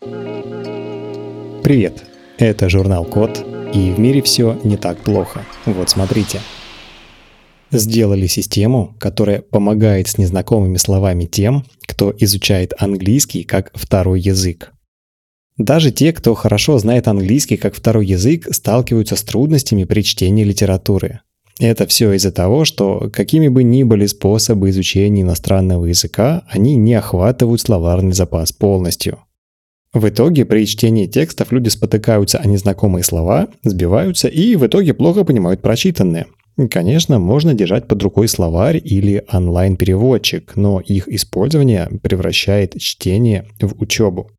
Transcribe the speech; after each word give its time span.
Привет! 0.00 2.04
Это 2.38 2.68
журнал 2.68 3.06
Код, 3.06 3.42
и 3.72 3.90
в 3.90 3.98
мире 3.98 4.20
все 4.20 4.60
не 4.62 4.76
так 4.76 4.98
плохо. 4.98 5.42
Вот 5.64 5.88
смотрите. 5.88 6.40
Сделали 7.70 8.26
систему, 8.26 8.94
которая 9.00 9.40
помогает 9.40 10.08
с 10.08 10.18
незнакомыми 10.18 10.76
словами 10.76 11.24
тем, 11.24 11.64
кто 11.86 12.14
изучает 12.18 12.74
английский 12.78 13.42
как 13.42 13.70
второй 13.74 14.20
язык. 14.20 14.72
Даже 15.56 15.90
те, 15.90 16.12
кто 16.12 16.34
хорошо 16.34 16.78
знает 16.78 17.08
английский 17.08 17.56
как 17.56 17.74
второй 17.74 18.06
язык, 18.06 18.54
сталкиваются 18.54 19.16
с 19.16 19.22
трудностями 19.22 19.84
при 19.84 20.02
чтении 20.02 20.44
литературы. 20.44 21.20
Это 21.58 21.86
все 21.86 22.12
из-за 22.12 22.32
того, 22.32 22.66
что 22.66 23.10
какими 23.10 23.48
бы 23.48 23.64
ни 23.64 23.82
были 23.82 24.04
способы 24.04 24.68
изучения 24.68 25.22
иностранного 25.22 25.86
языка, 25.86 26.44
они 26.50 26.76
не 26.76 26.92
охватывают 26.92 27.62
словарный 27.62 28.12
запас 28.12 28.52
полностью. 28.52 29.20
В 29.96 30.10
итоге 30.10 30.44
при 30.44 30.66
чтении 30.66 31.06
текстов 31.06 31.52
люди 31.52 31.70
спотыкаются 31.70 32.36
о 32.36 32.46
незнакомые 32.46 33.02
слова, 33.02 33.48
сбиваются 33.64 34.28
и 34.28 34.54
в 34.54 34.66
итоге 34.66 34.92
плохо 34.92 35.24
понимают 35.24 35.62
прочитанное. 35.62 36.26
Конечно, 36.70 37.18
можно 37.18 37.54
держать 37.54 37.88
под 37.88 38.02
рукой 38.02 38.28
словарь 38.28 38.78
или 38.84 39.24
онлайн-переводчик, 39.32 40.54
но 40.54 40.80
их 40.80 41.08
использование 41.08 41.88
превращает 42.02 42.78
чтение 42.78 43.46
в 43.58 43.80
учебу. 43.80 44.30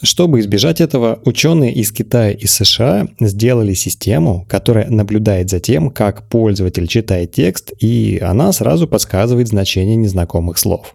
Чтобы 0.00 0.38
избежать 0.38 0.80
этого, 0.80 1.18
ученые 1.24 1.72
из 1.72 1.90
Китая 1.90 2.30
и 2.30 2.46
США 2.46 3.08
сделали 3.18 3.74
систему, 3.74 4.46
которая 4.48 4.88
наблюдает 4.88 5.50
за 5.50 5.58
тем, 5.58 5.90
как 5.90 6.28
пользователь 6.28 6.86
читает 6.86 7.32
текст, 7.32 7.72
и 7.80 8.20
она 8.22 8.52
сразу 8.52 8.86
подсказывает 8.86 9.48
значение 9.48 9.96
незнакомых 9.96 10.56
слов. 10.56 10.94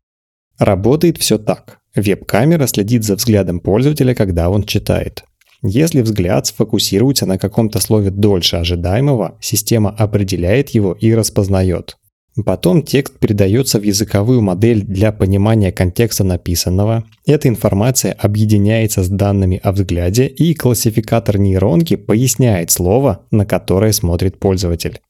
Работает 0.58 1.18
все 1.18 1.38
так. 1.38 1.79
Веб-камера 1.96 2.68
следит 2.68 3.04
за 3.04 3.16
взглядом 3.16 3.60
пользователя, 3.60 4.14
когда 4.14 4.50
он 4.50 4.64
читает. 4.64 5.24
Если 5.62 6.02
взгляд 6.02 6.48
сфокусируется 6.48 7.26
на 7.26 7.38
каком-то 7.38 7.80
слове 7.80 8.12
дольше 8.12 8.56
ожидаемого, 8.56 9.38
система 9.42 9.90
определяет 9.90 10.70
его 10.70 10.94
и 10.94 11.14
распознает. 11.14 11.98
Потом 12.46 12.84
текст 12.84 13.20
передается 13.20 13.80
в 13.80 13.84
языковую 13.84 14.42
модель 14.42 14.84
для 14.84 15.12
понимания 15.12 15.72
контекста 15.72 16.24
написанного. 16.24 17.04
Эта 17.26 17.50
информация 17.50 18.14
объединяется 18.14 19.04
с 19.04 19.10
данными 19.10 19.60
о 19.62 19.72
взгляде, 19.74 20.28
и 20.28 20.54
классификатор 20.54 21.38
нейронки 21.38 21.96
поясняет 21.96 22.72
слово, 22.72 23.26
на 23.32 23.46
которое 23.46 23.92
смотрит 23.92 24.40
пользователь. 24.40 25.02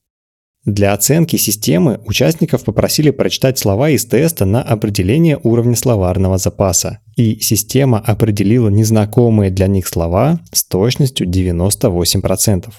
Для 0.66 0.94
оценки 0.94 1.38
системы 1.38 2.02
участников 2.06 2.66
попросили 2.66 3.12
прочитать 3.12 3.58
слова 3.58 3.90
из 3.90 4.06
теста 4.06 4.46
на 4.46 4.62
определение 4.62 5.40
уровня 5.42 5.76
словарного 5.76 6.38
запаса, 6.38 7.00
и 7.16 7.40
система 7.40 8.00
определила 8.00 8.68
незнакомые 8.70 9.52
для 9.52 9.68
них 9.68 9.88
слова 9.88 10.40
с 10.52 10.66
точностью 10.66 11.28
98%. 11.28 12.72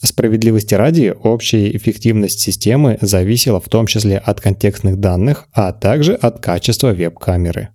Справедливости 0.00 0.74
ради, 0.74 1.12
общая 1.24 1.76
эффективность 1.76 2.38
системы 2.38 2.98
зависела 3.00 3.60
в 3.60 3.68
том 3.68 3.86
числе 3.86 4.16
от 4.18 4.40
контекстных 4.40 5.00
данных, 5.00 5.48
а 5.52 5.72
также 5.72 6.14
от 6.14 6.38
качества 6.38 6.92
веб-камеры. 6.92 7.70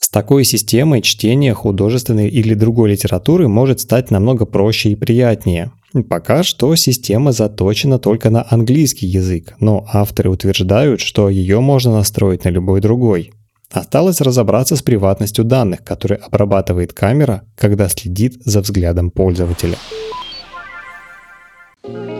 С 0.00 0.08
такой 0.08 0.44
системой 0.44 1.02
чтение 1.02 1.52
художественной 1.54 2.28
или 2.28 2.54
другой 2.54 2.92
литературы 2.92 3.48
может 3.48 3.80
стать 3.80 4.12
намного 4.12 4.46
проще 4.46 4.90
и 4.90 4.94
приятнее. 4.94 5.72
Пока 6.08 6.42
что 6.42 6.74
система 6.76 7.32
заточена 7.32 7.98
только 7.98 8.28
на 8.28 8.46
английский 8.50 9.06
язык, 9.06 9.54
но 9.58 9.86
авторы 9.90 10.30
утверждают, 10.30 11.00
что 11.00 11.30
ее 11.30 11.60
можно 11.60 11.92
настроить 11.92 12.44
на 12.44 12.50
любой 12.50 12.80
другой. 12.80 13.32
Осталось 13.70 14.20
разобраться 14.20 14.76
с 14.76 14.82
приватностью 14.82 15.44
данных, 15.44 15.84
которые 15.84 16.18
обрабатывает 16.18 16.92
камера, 16.92 17.42
когда 17.56 17.88
следит 17.88 18.40
за 18.44 18.60
взглядом 18.60 19.10
пользователя. 19.10 19.76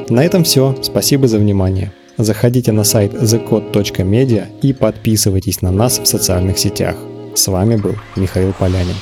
На 0.09 0.25
этом 0.25 0.45
все. 0.45 0.75
Спасибо 0.83 1.29
за 1.29 1.39
внимание. 1.39 1.93
Заходите 2.17 2.73
на 2.73 2.85
сайт 2.85 3.13
thecode.media 3.15 4.47
и 4.63 4.73
подписывайтесь 4.73 5.63
на 5.63 5.71
нас 5.71 5.99
в 5.99 6.07
социальных 6.07 6.59
сетях. 6.59 6.97
С 7.35 7.47
вами 7.49 7.77
был 7.77 7.95
Михаил 8.17 8.53
Полянин. 8.53 8.97